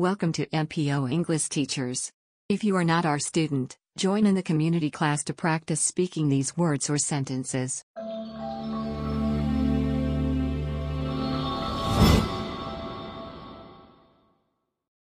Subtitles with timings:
[0.00, 2.12] Welcome to MPO English Teachers.
[2.48, 6.56] If you are not our student, join in the community class to practice speaking these
[6.56, 7.82] words or sentences.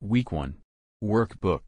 [0.01, 0.55] Week 1.
[1.03, 1.61] Workbook.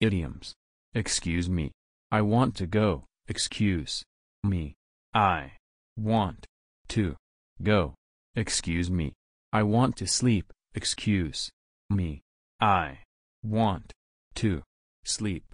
[0.00, 0.54] Idioms.
[0.94, 1.72] Excuse me.
[2.12, 3.06] I want to go.
[3.26, 4.04] Excuse
[4.44, 4.76] me.
[5.12, 5.54] I
[5.96, 6.46] want
[6.90, 7.16] to
[7.60, 7.94] go.
[8.36, 9.14] Excuse me.
[9.52, 10.52] I want to sleep.
[10.76, 11.50] Excuse
[11.90, 12.22] me.
[12.60, 13.00] I
[13.42, 13.92] want
[14.36, 14.62] to
[15.04, 15.44] sleep.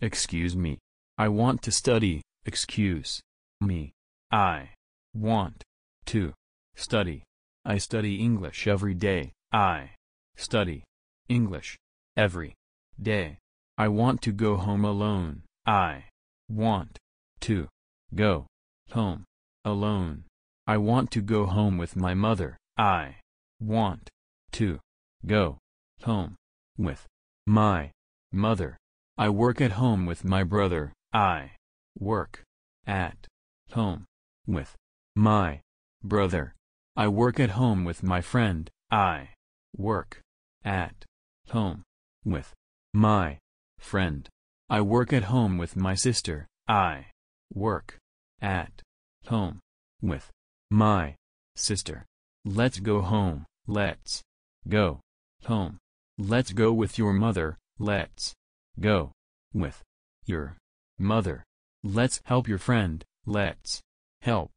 [0.00, 0.78] Excuse me.
[1.16, 2.22] I want to study.
[2.44, 3.20] Excuse
[3.60, 3.92] me.
[4.30, 4.70] I
[5.14, 5.64] want
[6.06, 6.32] to
[6.74, 7.24] study.
[7.64, 9.32] I study English every day.
[9.52, 9.90] I
[10.36, 10.84] study
[11.28, 11.76] English
[12.16, 12.54] every
[13.00, 13.38] day.
[13.76, 15.42] I want to go home alone.
[15.66, 16.04] I
[16.48, 16.98] want
[17.40, 17.68] to
[18.14, 18.46] go
[18.90, 19.24] home
[19.64, 20.24] alone.
[20.66, 22.56] I want to go home with my mother.
[22.76, 23.16] I
[23.60, 24.08] want
[24.52, 24.80] to
[25.26, 25.58] go
[26.02, 26.37] home
[26.78, 27.06] with
[27.46, 27.90] my
[28.32, 28.78] mother.
[29.16, 30.92] I work at home with my brother.
[31.12, 31.52] I
[31.98, 32.44] work
[32.86, 33.26] at
[33.72, 34.04] home
[34.46, 34.76] with
[35.16, 35.60] my
[36.02, 36.54] brother.
[36.96, 38.70] I work at home with my friend.
[38.90, 39.30] I
[39.76, 40.22] work
[40.64, 41.04] at
[41.50, 41.82] home
[42.24, 42.54] with
[42.94, 43.38] my
[43.80, 44.28] friend.
[44.70, 46.46] I work at home with my sister.
[46.68, 47.06] I
[47.52, 47.98] work
[48.40, 48.82] at
[49.26, 49.60] home
[50.00, 50.30] with
[50.70, 51.16] my
[51.56, 52.06] sister.
[52.44, 53.46] Let's go home.
[53.66, 54.22] Let's
[54.68, 55.00] go
[55.44, 55.78] home.
[56.18, 58.34] Let's go with your mother, let's
[58.80, 59.12] go
[59.54, 59.82] with
[60.26, 60.56] your
[60.98, 61.44] mother.
[61.84, 63.80] Let's help your friend, let's
[64.22, 64.50] help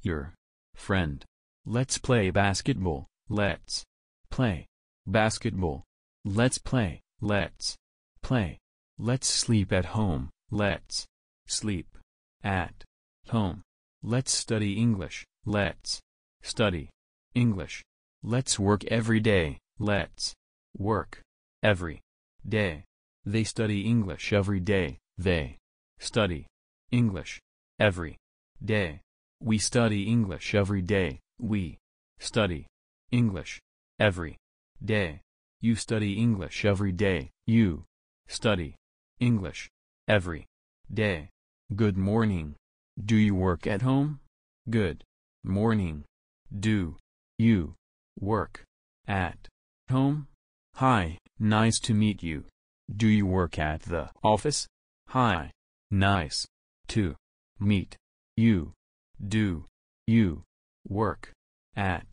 [0.00, 0.34] your
[0.76, 1.24] friend.
[1.66, 3.84] Let's play basketball, let's
[4.30, 4.66] play
[5.06, 5.84] basketball.
[6.24, 7.76] Let's play, let's
[8.22, 8.58] play.
[8.98, 11.06] Let's sleep at home, let's
[11.46, 11.96] sleep
[12.44, 12.84] at
[13.28, 13.62] home.
[14.02, 16.00] Let's study English, let's
[16.42, 16.90] study
[17.34, 17.82] English.
[18.22, 20.34] Let's work every day, let's
[20.76, 21.22] work
[21.62, 22.00] every
[22.46, 22.84] day.
[23.24, 25.58] They study English every day, they
[25.98, 26.46] study
[26.90, 27.40] English
[27.78, 28.16] every
[28.64, 29.00] day.
[29.40, 31.78] We study English every day, we
[32.18, 32.66] study
[33.10, 33.60] English
[33.98, 34.36] every
[34.84, 35.20] day.
[35.60, 37.84] You study English every day, you
[38.28, 38.76] study
[39.18, 39.68] English
[40.06, 40.46] every
[40.92, 41.30] day.
[41.74, 42.54] Good morning.
[42.98, 44.20] Do you work at home?
[44.70, 45.04] Good
[45.44, 46.04] morning.
[46.48, 46.96] Do
[47.38, 47.74] you
[48.18, 48.64] work
[49.06, 49.48] at
[49.90, 50.28] home?
[50.78, 52.44] Hi, nice to meet you.
[52.88, 54.68] Do you work at the office?
[55.08, 55.50] Hi,
[55.90, 56.46] nice
[56.94, 57.16] to
[57.58, 57.96] meet
[58.36, 58.74] you.
[59.18, 59.64] Do
[60.06, 60.44] you
[60.88, 61.32] work
[61.74, 62.06] at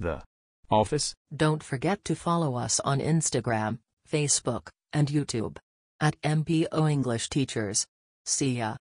[0.00, 0.22] the
[0.68, 1.14] office?
[1.32, 3.78] Don't forget to follow us on Instagram,
[4.10, 5.58] Facebook, and YouTube
[6.00, 7.86] at MPO English Teachers.
[8.26, 8.74] See ya.